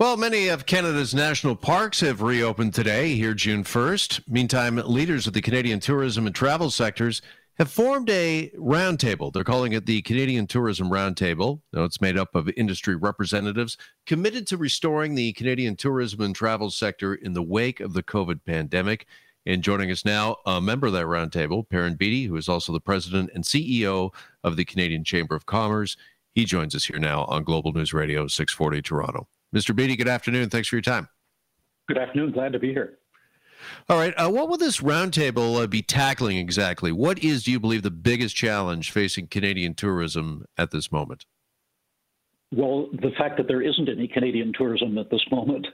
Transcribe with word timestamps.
Well, 0.00 0.16
many 0.16 0.48
of 0.48 0.64
Canada's 0.64 1.14
national 1.14 1.56
parks 1.56 2.00
have 2.00 2.22
reopened 2.22 2.72
today, 2.72 3.16
here 3.16 3.34
June 3.34 3.64
1st. 3.64 4.26
Meantime, 4.26 4.76
leaders 4.76 5.26
of 5.26 5.34
the 5.34 5.42
Canadian 5.42 5.78
tourism 5.78 6.24
and 6.26 6.34
travel 6.34 6.70
sectors 6.70 7.20
have 7.58 7.70
formed 7.70 8.08
a 8.08 8.50
roundtable. 8.56 9.30
They're 9.30 9.44
calling 9.44 9.74
it 9.74 9.84
the 9.84 10.00
Canadian 10.00 10.46
Tourism 10.46 10.88
Roundtable. 10.88 11.60
Now, 11.74 11.84
it's 11.84 12.00
made 12.00 12.16
up 12.16 12.34
of 12.34 12.48
industry 12.56 12.96
representatives 12.96 13.76
committed 14.06 14.46
to 14.46 14.56
restoring 14.56 15.16
the 15.16 15.34
Canadian 15.34 15.76
tourism 15.76 16.22
and 16.22 16.34
travel 16.34 16.70
sector 16.70 17.14
in 17.14 17.34
the 17.34 17.42
wake 17.42 17.80
of 17.80 17.92
the 17.92 18.02
COVID 18.02 18.42
pandemic. 18.46 19.06
And 19.44 19.62
joining 19.62 19.90
us 19.90 20.06
now, 20.06 20.36
a 20.46 20.62
member 20.62 20.86
of 20.86 20.94
that 20.94 21.04
roundtable, 21.04 21.68
Perrin 21.68 21.96
Beatty, 21.96 22.24
who 22.24 22.36
is 22.36 22.48
also 22.48 22.72
the 22.72 22.80
president 22.80 23.32
and 23.34 23.44
CEO 23.44 24.14
of 24.42 24.56
the 24.56 24.64
Canadian 24.64 25.04
Chamber 25.04 25.34
of 25.34 25.44
Commerce. 25.44 25.98
He 26.32 26.46
joins 26.46 26.74
us 26.74 26.86
here 26.86 26.98
now 26.98 27.26
on 27.26 27.44
Global 27.44 27.74
News 27.74 27.92
Radio 27.92 28.28
640 28.28 28.80
Toronto. 28.80 29.28
Mr. 29.54 29.74
Beatty, 29.74 29.96
good 29.96 30.08
afternoon. 30.08 30.48
Thanks 30.48 30.68
for 30.68 30.76
your 30.76 30.82
time. 30.82 31.08
Good 31.88 31.98
afternoon. 31.98 32.32
Glad 32.32 32.52
to 32.52 32.58
be 32.58 32.68
here. 32.68 32.98
All 33.88 33.98
right. 33.98 34.14
Uh, 34.14 34.30
what 34.30 34.48
will 34.48 34.56
this 34.56 34.80
roundtable 34.80 35.62
uh, 35.62 35.66
be 35.66 35.82
tackling 35.82 36.36
exactly? 36.36 36.92
What 36.92 37.18
is, 37.22 37.44
do 37.44 37.50
you 37.50 37.60
believe, 37.60 37.82
the 37.82 37.90
biggest 37.90 38.36
challenge 38.36 38.90
facing 38.90 39.26
Canadian 39.26 39.74
tourism 39.74 40.46
at 40.56 40.70
this 40.70 40.90
moment? 40.90 41.26
Well, 42.52 42.88
the 42.92 43.10
fact 43.18 43.36
that 43.36 43.46
there 43.48 43.62
isn't 43.62 43.88
any 43.88 44.08
Canadian 44.08 44.52
tourism 44.56 44.98
at 44.98 45.10
this 45.10 45.22
moment. 45.30 45.66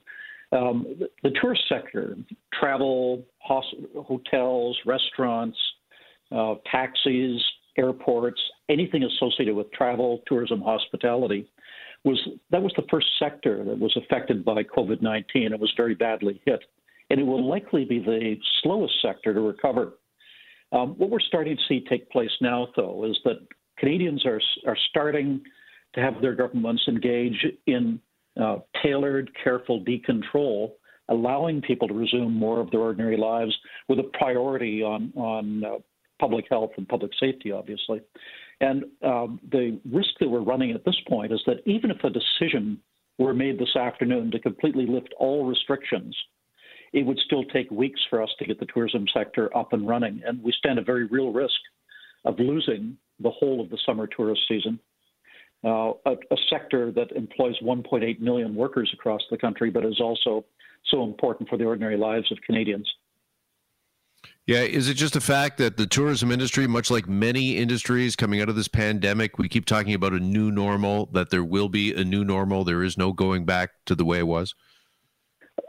Um, 0.53 0.87
the, 0.98 1.09
the, 1.23 1.31
tourist 1.41 1.62
sector, 1.69 2.17
travel, 2.59 3.25
hotels, 3.41 4.79
restaurants, 4.87 5.59
uh, 6.31 6.55
taxis, 6.70 7.43
airports, 7.77 8.41
anything 8.69 9.03
associated 9.03 9.55
with 9.55 9.70
travel, 9.73 10.23
tourism, 10.27 10.61
hospitality, 10.61 11.51
was 12.06 12.27
that 12.51 12.62
was 12.62 12.73
the 12.77 12.87
first 12.88 13.09
sector 13.19 13.65
that 13.65 13.78
was 13.78 13.95
affected 13.96 14.45
by 14.45 14.62
COVID 14.62 15.02
19 15.02 15.52
and 15.52 15.60
was 15.60 15.73
very 15.77 15.95
badly 15.95 16.41
hit. 16.47 16.60
And 17.10 17.20
it 17.20 17.24
will 17.24 17.47
likely 17.47 17.84
be 17.84 17.98
the 17.98 18.36
slowest 18.62 18.94
sector 19.03 19.34
to 19.34 19.41
recover. 19.41 19.94
Um, 20.72 20.94
what 20.98 21.11
we're 21.11 21.20
starting 21.20 21.56
to 21.56 21.62
see 21.69 21.84
take 21.89 22.11
place 22.11 22.31
now, 22.41 22.69
though, 22.77 23.05
is 23.05 23.16
that 23.25 23.47
Canadians 23.78 24.25
are, 24.25 24.41
are 24.66 24.77
starting 24.91 25.41
to 25.94 26.00
have 26.00 26.20
their 26.20 26.34
governments 26.34 26.83
engage 26.89 27.44
in 27.66 28.00
uh, 28.41 28.56
tailored, 28.83 29.31
careful 29.42 29.84
decontrol, 29.84 30.72
allowing 31.09 31.62
people 31.62 31.86
to 31.88 31.94
resume 31.94 32.34
more 32.34 32.61
of 32.61 32.70
their 32.70 32.81
ordinary 32.81 33.16
lives 33.16 33.56
with 33.88 33.98
a 33.98 34.11
priority 34.19 34.83
on, 34.83 35.12
on 35.16 35.64
uh, 35.64 35.70
public 36.20 36.47
health 36.50 36.70
and 36.77 36.88
public 36.88 37.12
safety, 37.20 37.53
obviously. 37.53 38.00
And 38.61 38.85
um, 39.05 39.41
the 39.51 39.79
risk 39.91 40.11
that 40.21 40.29
we're 40.29 40.41
running 40.41 40.71
at 40.71 40.85
this 40.85 40.97
point 41.09 41.33
is 41.33 41.43
that 41.47 41.61
even 41.67 41.91
if 41.91 42.03
a 42.05 42.11
decision 42.11 42.79
were 43.19 43.35
made 43.35 43.59
this 43.59 43.77
afternoon 43.77 44.31
to 44.31 44.39
completely 44.39 44.87
lift 44.87 45.15
all 45.19 45.47
restrictions, 45.47 46.17
it 46.93 47.05
would 47.05 47.19
still 47.19 47.45
take 47.45 47.71
weeks 47.71 48.01
for 48.09 48.23
us 48.23 48.31
to 48.39 48.47
get 48.47 48.59
the 48.59 48.67
tourism 48.67 49.05
sector 49.12 49.55
up 49.57 49.73
and 49.73 49.87
running. 49.87 50.23
And 50.25 50.43
we 50.43 50.53
stand 50.53 50.79
a 50.79 50.83
very 50.83 51.05
real 51.05 51.33
risk 51.33 51.59
of 52.25 52.39
losing 52.39 52.97
the 53.21 53.31
whole 53.31 53.61
of 53.61 53.71
the 53.71 53.79
summer 53.84 54.07
tourist 54.07 54.43
season. 54.49 54.79
Uh, 55.65 55.93
a, 56.05 56.12
a, 56.12 56.37
sector 56.51 56.93
that 56.93 57.11
employs 57.12 57.57
1.8 57.62 58.21
million 58.21 58.55
workers 58.55 58.91
across 58.93 59.23
the 59.31 59.39
country, 59.39 59.71
but 59.71 59.84
is 59.84 60.01
also 60.01 60.45
so 60.91 61.03
important 61.03 61.49
for 61.49 61.57
the 61.57 61.65
ordinary 61.65 61.97
lives 61.97 62.31
of 62.31 62.39
Canadians. 62.47 62.89
Yeah, 64.47 64.61
is 64.61 64.89
it 64.89 64.94
just 64.94 65.16
a 65.16 65.20
fact 65.20 65.58
that 65.58 65.77
the 65.77 65.89
tourism 65.89 66.30
industry, 66.30 66.69
much 66.69 66.89
like 66.89 67.08
many 67.08 67.56
industries 67.56 68.14
coming 68.14 68.41
out 68.41 68.48
of 68.48 68.55
this 68.55 68.69
pandemic, 68.69 69.38
we 69.38 69.48
keep 69.48 69.66
talking 69.66 69.92
about 69.92 70.12
a 70.12 70.20
new 70.20 70.53
normal, 70.53 71.06
that 71.06 71.30
there 71.30 71.42
will 71.42 71.69
be 71.69 71.92
a 71.92 72.05
new 72.05 72.25
normal, 72.25 72.62
there 72.62 72.84
is 72.84 72.97
no 72.97 73.12
going 73.12 73.44
back 73.44 73.70
to 73.86 73.97
the 73.97 74.05
way 74.05 74.19
it 74.19 74.27
was? 74.27 74.55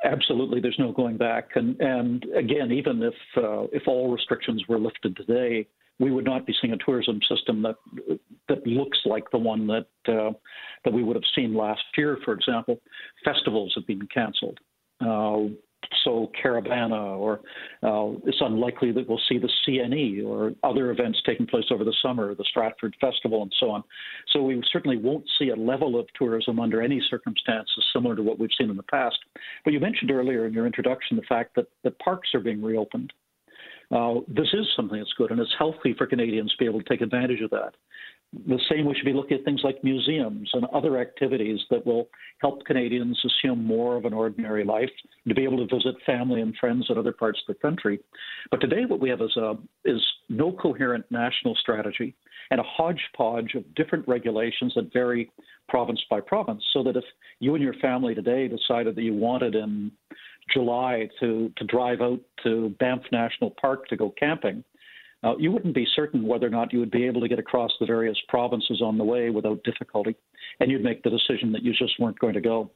Absolutely, 0.03 0.59
there's 0.59 0.78
no 0.78 0.92
going 0.92 1.17
back. 1.17 1.56
And, 1.56 1.80
and 1.81 2.23
again, 2.36 2.72
even 2.72 3.02
if, 3.02 3.16
uh, 3.36 3.64
if 3.73 3.88
all 3.88 4.11
restrictions 4.11 4.64
were 4.69 4.78
lifted 4.78 5.17
today, 5.17 5.67
we 6.00 6.12
would 6.12 6.25
not 6.25 6.45
be 6.45 6.53
seeing 6.62 6.73
a 6.73 6.78
tourism 6.78 7.19
system 7.28 7.63
that 7.63 7.75
that 8.47 8.68
looks 8.68 9.00
like 9.06 9.23
the 9.31 9.38
one 9.40 9.66
that 9.66 9.88
uh, 10.07 10.31
that 10.85 10.94
we 10.94 11.02
would 11.02 11.16
have 11.16 11.23
seen 11.35 11.56
last 11.56 11.81
year. 11.97 12.19
For 12.23 12.34
example, 12.34 12.79
festivals 13.25 13.73
have 13.75 13.88
been 13.88 14.07
canceled. 14.13 14.59
Uh, 15.02 15.52
so 16.07 16.31
Caribana, 16.41 17.18
or 17.18 17.41
uh, 17.84 18.18
it's 18.25 18.38
unlikely 18.40 18.94
that 18.94 19.07
we'll 19.07 19.19
see 19.28 19.38
the 19.38 19.50
CNE 19.68 20.25
or 20.25 20.53
other 20.63 20.91
events 20.91 21.22
taking 21.25 21.45
place 21.45 21.66
over 21.69 21.84
the 21.84 21.94
summer, 22.01 22.34
the 22.34 22.45
Stratford 22.50 22.95
Festival, 23.01 23.41
and 23.41 23.53
so 23.59 23.69
on. 23.69 23.84
So 24.31 24.41
we 24.41 24.63
certainly 24.72 24.97
won't 24.97 25.25
see 25.38 25.50
a 25.50 25.56
level 25.56 26.00
of 26.00 26.07
tourism 26.17 26.59
under 26.62 26.81
any 26.81 27.01
circumstances 27.09 27.85
similar 27.91 28.16
to 28.16 28.23
what 28.23 28.40
we've 28.40 28.50
seen 28.57 28.69
in 28.69 28.78
the 28.78 28.84
past. 28.84 29.17
But 29.66 29.73
you 29.73 29.81
mentioned 29.81 30.09
earlier 30.09 30.46
in 30.46 30.53
your 30.53 30.66
introduction 30.66 31.17
the 31.17 31.23
fact 31.23 31.56
that 31.56 31.67
the 31.84 31.91
parks 31.91 32.29
are 32.34 32.40
being 32.40 32.62
reopened. 32.62 33.12
Uh, 33.91 34.16
this 34.28 34.47
is 34.53 34.66
something 34.75 34.97
that's 34.97 35.13
good, 35.17 35.31
and 35.31 35.40
it's 35.40 35.53
healthy 35.57 35.94
for 35.97 36.07
Canadians 36.07 36.51
to 36.51 36.57
be 36.57 36.66
able 36.66 36.81
to 36.81 36.90
take 36.90 37.01
advantage 37.01 37.41
of 37.41 37.50
that. 37.50 37.73
The 38.34 38.60
same, 38.70 38.86
we 38.86 38.94
should 38.94 39.06
be 39.06 39.14
looking 39.14 39.38
at 39.38 39.46
things 39.46 39.62
like 39.64 39.84
museums 39.84 40.50
and 40.54 40.66
other 40.66 41.00
activities 41.00 41.60
that 41.70 41.86
will 41.86 42.10
help 42.42 42.66
Canadians 42.66 43.20
assume 43.26 43.64
more 43.64 43.96
of 43.96 44.06
an 44.06 44.14
ordinary 44.14 44.66
life, 44.66 44.90
to 45.28 45.34
be 45.34 45.44
able 45.44 45.66
to 45.66 45.76
visit 45.76 45.96
family 46.06 46.42
and 46.42 46.56
friends 46.58 46.88
in 46.90 46.98
other 46.98 47.14
parts 47.14 47.40
of 47.48 47.56
the 47.56 47.62
country. 47.62 48.00
But 48.52 48.60
today, 48.60 48.84
what 48.86 49.00
we 49.00 49.10
have 49.10 49.22
is, 49.22 49.36
a, 49.38 49.56
is 49.86 50.02
no 50.28 50.52
coherent 50.52 51.06
national 51.10 51.56
strategy 51.56 52.16
and 52.52 52.60
a 52.60 52.64
hodgepodge 52.64 53.56
of 53.56 53.76
different 53.76 54.08
regulations 54.08 54.74
that 54.76 54.92
vary 54.92 55.32
province 55.70 56.02
by 56.09 56.20
province. 56.20 56.64
So 56.74 56.84
that 56.84 56.98
if 56.98 57.04
you 57.40 57.56
and 57.56 57.64
your 57.64 57.76
family 57.76 58.14
today 58.14 58.48
decided 58.48 58.96
that 58.96 59.04
you 59.04 59.14
wanted 59.14 59.56
in 59.56 59.92
July 60.54 61.09
to, 61.20 61.52
to 61.58 61.64
drive 61.66 62.02
out 62.02 62.20
to 62.44 62.76
Banff 62.80 63.02
National 63.12 63.52
Park 63.52 63.88
to 63.88 63.98
go 63.98 64.14
camping, 64.18 64.64
uh, 65.28 65.38
you 65.38 65.52
wouldn't 65.52 65.76
be 65.76 65.86
certain 65.94 66.26
whether 66.26 66.48
or 66.48 66.50
not 66.50 66.72
you 66.72 66.80
would 66.80 66.92
be 66.92 67.06
able 67.06 67.20
to 67.20 67.28
get 67.28 67.38
across 67.38 67.72
the 67.80 67.86
various 67.86 68.18
provinces 68.30 68.82
on 68.82 68.98
the 68.98 69.04
way 69.04 69.30
without 69.30 69.62
difficulty, 69.64 70.16
and 70.60 70.72
you'd 70.72 70.84
make 70.84 71.04
the 71.04 71.10
decision 71.10 71.52
that 71.52 71.64
you 71.64 71.74
just 71.74 72.00
weren't 72.00 72.18
going 72.20 72.34
to 72.34 72.42
go. 72.42 72.72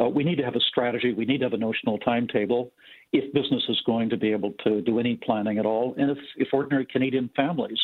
Uh, 0.00 0.08
we 0.08 0.22
need 0.22 0.36
to 0.36 0.44
have 0.44 0.54
a 0.54 0.60
strategy. 0.60 1.14
We 1.14 1.24
need 1.24 1.38
to 1.38 1.46
have 1.46 1.54
a 1.54 1.58
notional 1.58 1.98
timetable 1.98 2.72
if 3.12 3.32
business 3.32 3.62
is 3.68 3.80
going 3.86 4.10
to 4.10 4.16
be 4.18 4.30
able 4.30 4.52
to 4.64 4.82
do 4.82 4.98
any 4.98 5.16
planning 5.16 5.58
at 5.58 5.64
all, 5.64 5.94
and 5.96 6.10
if, 6.10 6.18
if 6.36 6.48
ordinary 6.52 6.84
Canadian 6.84 7.30
families 7.34 7.78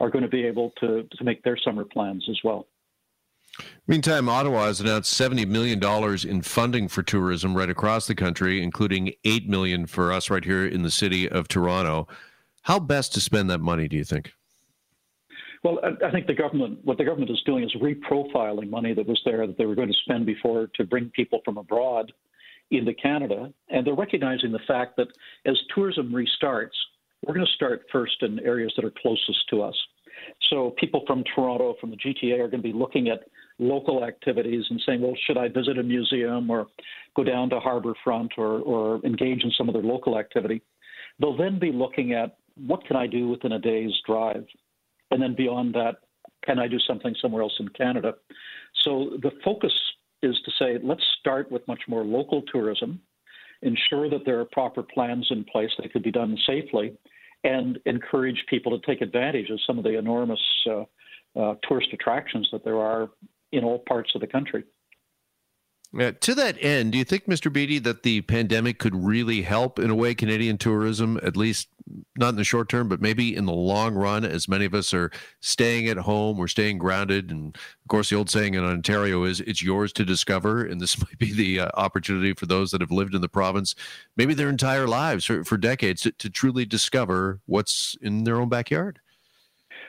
are 0.00 0.10
going 0.10 0.24
to 0.24 0.30
be 0.30 0.44
able 0.44 0.72
to, 0.80 1.04
to 1.16 1.24
make 1.24 1.44
their 1.44 1.56
summer 1.56 1.84
plans 1.84 2.26
as 2.28 2.38
well. 2.42 2.66
Meantime, 3.86 4.28
Ottawa 4.28 4.66
has 4.66 4.80
announced 4.80 5.14
$70 5.14 5.46
million 5.46 5.80
in 6.28 6.42
funding 6.42 6.88
for 6.88 7.04
tourism 7.04 7.56
right 7.56 7.70
across 7.70 8.08
the 8.08 8.14
country, 8.16 8.60
including 8.60 9.12
8 9.24 9.48
million 9.48 9.86
for 9.86 10.12
us 10.12 10.28
right 10.28 10.44
here 10.44 10.66
in 10.66 10.82
the 10.82 10.90
city 10.90 11.28
of 11.28 11.46
Toronto. 11.46 12.08
How 12.64 12.78
best 12.78 13.12
to 13.14 13.20
spend 13.20 13.50
that 13.50 13.60
money, 13.60 13.88
do 13.88 13.96
you 13.96 14.04
think? 14.04 14.32
Well, 15.62 15.80
I 16.04 16.10
think 16.10 16.26
the 16.26 16.34
government, 16.34 16.80
what 16.84 16.98
the 16.98 17.04
government 17.04 17.30
is 17.30 17.42
doing 17.46 17.64
is 17.64 17.74
reprofiling 17.80 18.68
money 18.68 18.92
that 18.94 19.06
was 19.06 19.20
there 19.24 19.46
that 19.46 19.56
they 19.56 19.64
were 19.66 19.74
going 19.74 19.88
to 19.88 19.98
spend 20.04 20.26
before 20.26 20.68
to 20.74 20.84
bring 20.84 21.10
people 21.14 21.40
from 21.44 21.58
abroad 21.58 22.12
into 22.70 22.92
Canada. 22.94 23.52
And 23.68 23.86
they're 23.86 23.94
recognizing 23.94 24.50
the 24.50 24.60
fact 24.66 24.96
that 24.96 25.08
as 25.46 25.58
tourism 25.74 26.10
restarts, 26.10 26.76
we're 27.24 27.34
going 27.34 27.46
to 27.46 27.52
start 27.52 27.84
first 27.92 28.22
in 28.22 28.40
areas 28.40 28.72
that 28.76 28.84
are 28.84 28.92
closest 29.00 29.48
to 29.50 29.62
us. 29.62 29.76
So 30.50 30.74
people 30.78 31.04
from 31.06 31.22
Toronto, 31.34 31.76
from 31.80 31.90
the 31.90 31.96
GTA, 31.96 32.34
are 32.34 32.48
going 32.48 32.62
to 32.62 32.68
be 32.68 32.72
looking 32.72 33.08
at 33.08 33.24
local 33.58 34.04
activities 34.04 34.64
and 34.70 34.82
saying, 34.86 35.02
well, 35.02 35.14
should 35.26 35.36
I 35.36 35.48
visit 35.48 35.78
a 35.78 35.82
museum 35.82 36.50
or 36.50 36.66
go 37.14 37.24
down 37.24 37.50
to 37.50 37.60
Harbourfront 37.60 38.30
or, 38.38 38.60
or 38.60 39.04
engage 39.04 39.44
in 39.44 39.50
some 39.56 39.68
other 39.68 39.82
local 39.82 40.18
activity? 40.18 40.62
They'll 41.18 41.36
then 41.36 41.58
be 41.58 41.72
looking 41.72 42.12
at 42.12 42.36
what 42.56 42.84
can 42.86 42.96
I 42.96 43.06
do 43.06 43.28
within 43.28 43.52
a 43.52 43.58
day's 43.58 43.92
drive? 44.06 44.46
And 45.10 45.22
then 45.22 45.34
beyond 45.34 45.74
that, 45.74 45.96
can 46.44 46.58
I 46.58 46.68
do 46.68 46.78
something 46.78 47.14
somewhere 47.20 47.42
else 47.42 47.54
in 47.58 47.68
Canada? 47.68 48.14
So 48.82 49.16
the 49.22 49.30
focus 49.44 49.72
is 50.22 50.36
to 50.44 50.50
say, 50.58 50.78
let's 50.82 51.04
start 51.20 51.50
with 51.50 51.66
much 51.68 51.82
more 51.88 52.04
local 52.04 52.42
tourism, 52.52 53.00
ensure 53.62 54.10
that 54.10 54.24
there 54.24 54.40
are 54.40 54.44
proper 54.46 54.82
plans 54.82 55.26
in 55.30 55.44
place 55.44 55.70
that 55.78 55.92
could 55.92 56.02
be 56.02 56.10
done 56.10 56.36
safely, 56.46 56.96
and 57.44 57.78
encourage 57.86 58.42
people 58.48 58.78
to 58.78 58.86
take 58.86 59.02
advantage 59.02 59.50
of 59.50 59.60
some 59.66 59.78
of 59.78 59.84
the 59.84 59.98
enormous 59.98 60.40
uh, 60.70 60.84
uh, 61.38 61.54
tourist 61.68 61.88
attractions 61.92 62.48
that 62.52 62.64
there 62.64 62.78
are 62.78 63.10
in 63.52 63.64
all 63.64 63.80
parts 63.86 64.10
of 64.14 64.20
the 64.20 64.26
country. 64.26 64.64
Yeah, 65.96 66.10
to 66.10 66.34
that 66.34 66.56
end, 66.60 66.90
do 66.90 66.98
you 66.98 67.04
think, 67.04 67.26
Mr. 67.26 67.52
Beatty, 67.52 67.78
that 67.80 68.02
the 68.02 68.22
pandemic 68.22 68.80
could 68.80 68.96
really 68.96 69.42
help 69.42 69.78
in 69.78 69.90
a 69.90 69.94
way 69.94 70.12
Canadian 70.12 70.58
tourism, 70.58 71.20
at 71.22 71.36
least 71.36 71.68
not 72.16 72.30
in 72.30 72.36
the 72.36 72.42
short 72.42 72.68
term, 72.68 72.88
but 72.88 73.00
maybe 73.00 73.36
in 73.36 73.46
the 73.46 73.52
long 73.52 73.94
run, 73.94 74.24
as 74.24 74.48
many 74.48 74.64
of 74.64 74.74
us 74.74 74.92
are 74.92 75.12
staying 75.38 75.86
at 75.86 75.98
home, 75.98 76.36
we're 76.36 76.48
staying 76.48 76.78
grounded. 76.78 77.30
And 77.30 77.54
of 77.54 77.88
course, 77.88 78.10
the 78.10 78.16
old 78.16 78.28
saying 78.28 78.54
in 78.54 78.64
Ontario 78.64 79.22
is 79.22 79.40
it's 79.42 79.62
yours 79.62 79.92
to 79.92 80.04
discover. 80.04 80.64
And 80.64 80.80
this 80.80 80.98
might 81.02 81.18
be 81.18 81.32
the 81.32 81.60
uh, 81.60 81.68
opportunity 81.74 82.32
for 82.32 82.46
those 82.46 82.72
that 82.72 82.80
have 82.80 82.90
lived 82.90 83.14
in 83.14 83.20
the 83.20 83.28
province, 83.28 83.76
maybe 84.16 84.34
their 84.34 84.48
entire 84.48 84.88
lives 84.88 85.24
for, 85.24 85.44
for 85.44 85.56
decades, 85.56 86.02
to, 86.02 86.10
to 86.12 86.28
truly 86.28 86.64
discover 86.64 87.38
what's 87.46 87.96
in 88.02 88.24
their 88.24 88.40
own 88.40 88.48
backyard. 88.48 88.98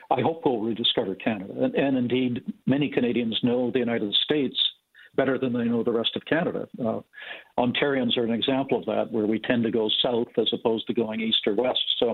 I 0.08 0.20
hope 0.20 0.42
we'll 0.44 0.60
rediscover 0.60 1.16
Canada. 1.16 1.52
And, 1.64 1.74
and 1.74 1.98
indeed, 1.98 2.54
many 2.64 2.90
Canadians 2.90 3.40
know 3.42 3.72
the 3.72 3.80
United 3.80 4.14
States 4.22 4.56
better 5.16 5.38
than 5.38 5.52
they 5.52 5.64
know 5.64 5.82
the 5.82 5.92
rest 5.92 6.10
of 6.16 6.24
Canada. 6.24 6.68
Uh, 6.78 7.00
Ontarians 7.58 8.16
are 8.16 8.24
an 8.24 8.32
example 8.32 8.78
of 8.78 8.86
that, 8.86 9.10
where 9.10 9.26
we 9.26 9.38
tend 9.38 9.64
to 9.64 9.70
go 9.70 9.88
south 10.02 10.28
as 10.38 10.48
opposed 10.52 10.86
to 10.86 10.94
going 10.94 11.20
east 11.20 11.40
or 11.46 11.54
west. 11.54 11.80
So 11.98 12.10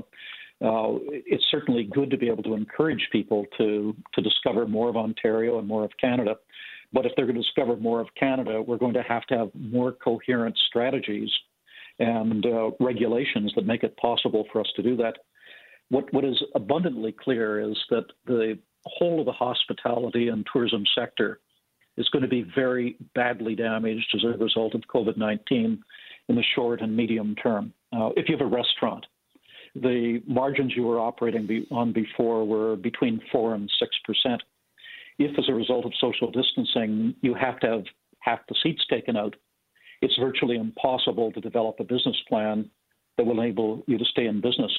uh, 0.64 0.98
it's 1.08 1.44
certainly 1.50 1.84
good 1.84 2.10
to 2.10 2.16
be 2.16 2.28
able 2.28 2.42
to 2.44 2.54
encourage 2.54 3.08
people 3.10 3.44
to 3.58 3.96
to 4.14 4.22
discover 4.22 4.66
more 4.66 4.88
of 4.88 4.96
Ontario 4.96 5.58
and 5.58 5.66
more 5.66 5.84
of 5.84 5.90
Canada. 6.00 6.36
But 6.92 7.06
if 7.06 7.12
they're 7.16 7.26
going 7.26 7.36
to 7.36 7.42
discover 7.42 7.76
more 7.76 8.00
of 8.00 8.08
Canada, 8.18 8.62
we're 8.62 8.76
going 8.76 8.94
to 8.94 9.02
have 9.02 9.24
to 9.26 9.38
have 9.38 9.50
more 9.54 9.92
coherent 9.92 10.56
strategies 10.68 11.30
and 11.98 12.44
uh, 12.46 12.70
regulations 12.80 13.52
that 13.56 13.66
make 13.66 13.82
it 13.82 13.96
possible 13.96 14.44
for 14.52 14.60
us 14.60 14.70
to 14.76 14.82
do 14.82 14.96
that. 14.96 15.14
What 15.88 16.12
what 16.12 16.24
is 16.24 16.40
abundantly 16.54 17.12
clear 17.12 17.60
is 17.60 17.76
that 17.90 18.04
the 18.26 18.58
whole 18.86 19.20
of 19.20 19.26
the 19.26 19.32
hospitality 19.32 20.28
and 20.28 20.46
tourism 20.52 20.84
sector 20.94 21.40
is 21.96 22.08
going 22.08 22.22
to 22.22 22.28
be 22.28 22.46
very 22.54 22.96
badly 23.14 23.54
damaged 23.54 24.06
as 24.14 24.24
a 24.24 24.38
result 24.38 24.74
of 24.74 24.82
COVID 24.82 25.16
19 25.16 25.82
in 26.28 26.36
the 26.36 26.42
short 26.54 26.80
and 26.80 26.96
medium 26.96 27.34
term. 27.36 27.72
Uh, 27.92 28.10
if 28.16 28.28
you 28.28 28.36
have 28.36 28.46
a 28.46 28.50
restaurant, 28.50 29.04
the 29.74 30.22
margins 30.26 30.72
you 30.76 30.84
were 30.84 31.00
operating 31.00 31.66
on 31.70 31.92
before 31.92 32.44
were 32.46 32.76
between 32.76 33.20
4 33.30 33.54
and 33.54 33.70
6%. 34.26 34.38
If, 35.18 35.38
as 35.38 35.48
a 35.48 35.54
result 35.54 35.84
of 35.84 35.92
social 36.00 36.30
distancing, 36.30 37.14
you 37.20 37.34
have 37.34 37.60
to 37.60 37.68
have 37.68 37.84
half 38.20 38.40
the 38.48 38.54
seats 38.62 38.82
taken 38.88 39.16
out, 39.16 39.34
it's 40.00 40.16
virtually 40.18 40.56
impossible 40.56 41.32
to 41.32 41.40
develop 41.40 41.76
a 41.80 41.84
business 41.84 42.16
plan 42.28 42.68
that 43.16 43.24
will 43.24 43.40
enable 43.40 43.82
you 43.86 43.98
to 43.98 44.04
stay 44.04 44.26
in 44.26 44.40
business. 44.40 44.72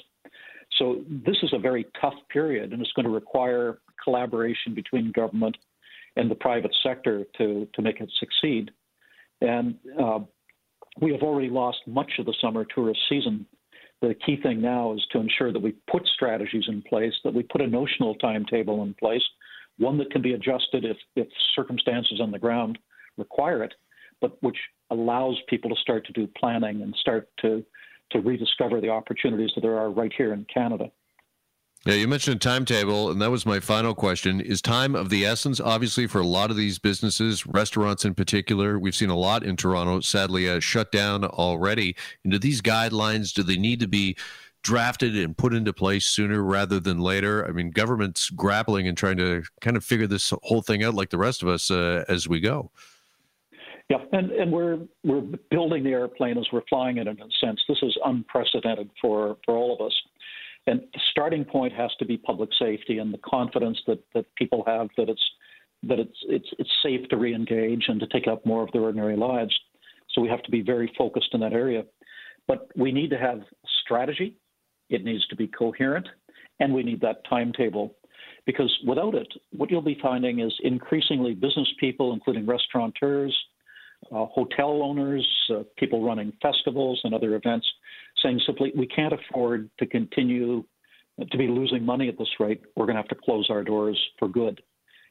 So, 0.78 1.04
this 1.08 1.38
is 1.44 1.54
a 1.54 1.60
very 1.60 1.86
tough 2.02 2.16
period, 2.30 2.74
and 2.74 2.82
it's 2.82 2.92
going 2.94 3.06
to 3.06 3.12
require 3.12 3.80
collaboration 4.04 4.74
between 4.74 5.12
government 5.12 5.56
and 6.16 6.30
the 6.30 6.36
private 6.36 6.76
sector 6.84 7.26
to, 7.38 7.68
to 7.74 7.82
make 7.82 8.00
it 8.00 8.12
succeed. 8.20 8.72
And 9.42 9.76
uh, 10.02 10.20
we 11.02 11.12
have 11.12 11.22
already 11.22 11.50
lost 11.50 11.80
much 11.88 12.12
of 12.20 12.26
the 12.26 12.36
summer 12.40 12.66
tourist 12.66 13.00
season. 13.10 13.46
The 14.02 14.16
key 14.26 14.38
thing 14.42 14.62
now 14.62 14.94
is 14.94 15.06
to 15.12 15.20
ensure 15.20 15.52
that 15.52 15.62
we 15.62 15.76
put 15.90 16.06
strategies 16.08 16.66
in 16.68 16.82
place, 16.84 17.14
that 17.24 17.34
we 17.34 17.44
put 17.44 17.62
a 17.62 17.68
notional 17.68 18.16
timetable 18.16 18.84
in 18.84 18.94
place, 18.96 19.24
one 19.78 19.98
that 19.98 20.12
can 20.12 20.22
be 20.22 20.34
adjusted 20.34 20.86
if, 20.86 20.98
if 21.16 21.28
circumstances 21.56 22.20
on 22.22 22.32
the 22.32 22.40
ground 22.40 22.78
require 23.18 23.64
it, 23.64 23.74
but 24.22 24.42
which 24.44 24.58
allows 24.92 25.38
people 25.50 25.70
to 25.70 25.82
start 25.82 26.06
to 26.06 26.14
do 26.14 26.28
planning 26.38 26.82
and 26.82 26.96
start 27.00 27.30
to, 27.42 27.64
to 28.12 28.20
rediscover 28.20 28.80
the 28.80 28.90
opportunities 28.90 29.52
that 29.56 29.62
there 29.62 29.78
are 29.78 29.90
right 29.90 30.14
here 30.16 30.34
in 30.34 30.46
Canada. 30.54 30.92
Yeah, 31.86 31.96
you 31.96 32.08
mentioned 32.08 32.38
a 32.38 32.40
timetable, 32.40 33.12
and 33.12 33.22
that 33.22 33.30
was 33.30 33.46
my 33.46 33.60
final 33.60 33.94
question. 33.94 34.40
Is 34.40 34.62
time 34.62 34.96
of 34.96 35.10
the 35.10 35.26
essence? 35.26 35.60
Obviously, 35.60 36.08
for 36.08 36.22
a 36.22 36.26
lot 36.26 36.50
of 36.50 36.56
these 36.56 36.80
businesses, 36.80 37.46
restaurants 37.46 38.06
in 38.06 38.14
particular, 38.14 38.80
we've 38.80 38.96
seen 38.96 39.10
a 39.10 39.18
lot 39.18 39.44
in 39.44 39.58
Toronto, 39.58 40.00
sadly, 40.00 40.50
uh, 40.50 40.62
shut 40.62 40.94
down 40.94 41.26
already. 41.26 41.94
And 42.24 42.32
do 42.32 42.40
these 42.40 42.62
guidelines, 42.62 43.34
do 43.34 43.44
they 43.44 43.58
need 43.58 43.82
to 43.82 43.90
be 43.90 44.16
drafted 44.62 45.18
and 45.18 45.38
put 45.38 45.54
into 45.54 45.74
place 45.74 46.08
sooner 46.08 46.42
rather 46.42 46.80
than 46.80 47.00
later? 47.00 47.46
I 47.46 47.52
mean, 47.52 47.70
government's 47.70 48.30
grappling 48.30 48.88
and 48.88 48.98
trying 48.98 49.18
to 49.18 49.44
kind 49.60 49.76
of 49.76 49.84
figure 49.84 50.08
this 50.08 50.32
whole 50.44 50.62
thing 50.62 50.86
out 50.86 50.94
like 50.94 51.10
the 51.10 51.18
rest 51.18 51.44
of 51.44 51.50
us 51.50 51.70
uh, 51.70 52.06
as 52.08 52.30
we 52.30 52.40
go. 52.40 52.72
Yeah, 53.90 53.98
and, 54.14 54.32
and 54.32 54.52
we're 54.52 54.80
we're 55.04 55.38
building 55.52 55.84
the 55.84 55.92
airplane 55.92 56.38
as 56.38 56.46
we're 56.54 56.64
flying 56.70 56.98
it 56.98 57.08
in 57.08 57.20
a 57.20 57.28
sense. 57.46 57.60
This 57.68 57.80
is 57.84 57.96
unprecedented 58.06 58.90
for, 59.02 59.36
for 59.46 59.56
all 59.56 59.76
of 59.76 59.86
us. 59.86 59.94
And 60.66 60.82
the 60.94 61.00
starting 61.12 61.44
point 61.44 61.74
has 61.74 61.92
to 62.00 62.06
be 62.06 62.18
public 62.18 62.50
safety 62.58 63.00
and 63.00 63.14
the 63.14 63.20
confidence 63.20 63.78
that, 63.88 64.00
that 64.14 64.26
people 64.36 64.64
have 64.66 64.88
that 64.98 65.10
it's 65.10 65.24
that 65.84 66.00
it's 66.00 66.18
it's 66.30 66.48
it's 66.58 66.70
safe 66.82 67.08
to 67.10 67.18
re-engage 67.18 67.86
and 67.88 68.00
to 68.00 68.08
take 68.08 68.28
up 68.28 68.46
more 68.46 68.64
of 68.64 68.72
their 68.72 68.84
ordinary 68.84 69.18
lives. 69.18 69.54
So 70.12 70.22
we 70.22 70.30
have 70.30 70.44
to 70.44 70.52
be 70.52 70.62
very 70.62 70.92
focused 70.98 71.30
in 71.34 71.42
that 71.42 71.54
area. 71.54 71.84
But 72.48 72.70
we 72.76 72.92
need 72.92 73.10
to 73.10 73.18
have 73.18 73.42
strategy. 73.84 74.38
It 74.90 75.04
needs 75.04 75.26
to 75.28 75.36
be 75.36 75.48
coherent, 75.48 76.08
and 76.60 76.74
we 76.74 76.84
need 76.84 77.02
that 77.02 77.24
timetable. 77.30 77.96
Because 78.46 78.72
without 78.86 79.16
it, 79.16 79.28
what 79.52 79.72
you'll 79.72 79.82
be 79.82 79.98
finding 80.02 80.40
is 80.40 80.54
increasingly 80.64 81.34
business 81.34 81.68
people, 81.80 82.14
including 82.14 82.46
restaurateurs, 82.46 83.36
uh, 84.12 84.26
hotel 84.26 84.84
owners, 84.84 85.28
uh, 85.50 85.64
people 85.78 86.04
running 86.06 86.34
festivals 86.42 87.00
and 87.04 87.14
other 87.14 87.36
events, 87.36 87.66
saying 88.24 88.42
simply, 88.46 88.72
we 88.76 88.88
can't 88.88 89.14
afford 89.14 89.70
to 89.80 89.86
continue 89.86 90.64
to 91.20 91.38
be 91.38 91.48
losing 91.48 91.86
money 91.86 92.08
at 92.08 92.18
this 92.18 92.30
rate. 92.40 92.62
We're 92.76 92.86
going 92.86 92.96
to 92.96 93.02
have 93.02 93.10
to 93.10 93.24
close 93.24 93.48
our 93.50 93.64
doors 93.64 94.00
for 94.18 94.28
good. 94.28 94.62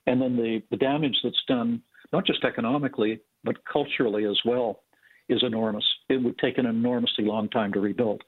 And 0.07 0.21
then 0.21 0.37
the, 0.37 0.63
the 0.71 0.77
damage 0.77 1.17
that's 1.23 1.43
done, 1.47 1.83
not 2.13 2.27
just 2.27 2.43
economically, 2.45 3.21
but 3.45 3.57
culturally 3.71 4.25
as 4.25 4.39
well, 4.45 4.81
is 5.29 5.43
enormous. 5.43 5.85
It 6.09 6.17
would 6.23 6.39
take 6.39 6.59
an 6.59 6.67
enormously 6.67 7.25
long 7.25 7.49
time 7.51 7.73
to 7.75 7.81
rebuild. 7.81 8.23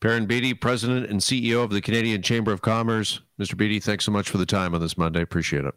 Perrin 0.00 0.26
Beatty, 0.26 0.52
President 0.52 1.08
and 1.08 1.20
CEO 1.20 1.64
of 1.64 1.70
the 1.70 1.80
Canadian 1.80 2.20
Chamber 2.20 2.52
of 2.52 2.60
Commerce. 2.60 3.20
Mr. 3.40 3.56
Beatty, 3.56 3.80
thanks 3.80 4.04
so 4.04 4.12
much 4.12 4.28
for 4.28 4.36
the 4.36 4.44
time 4.44 4.74
on 4.74 4.80
this 4.80 4.98
Monday. 4.98 5.22
Appreciate 5.22 5.64
it. 5.64 5.74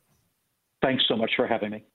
Thanks 0.81 1.03
so 1.07 1.15
much 1.15 1.31
for 1.37 1.47
having 1.47 1.71
me. 1.71 1.85